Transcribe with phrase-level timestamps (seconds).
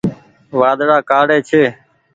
[0.59, 1.63] وآڌڙآ ڪآڙي ڇي۔